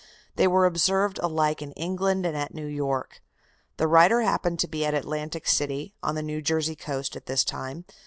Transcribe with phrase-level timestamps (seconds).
[0.35, 3.21] They were observed alike in England and at New York.
[3.77, 7.43] The writer happened to be at Atlantic City, on the New Jersey coast, at this
[7.43, 7.85] time.